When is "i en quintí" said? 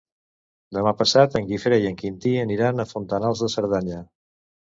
1.83-2.33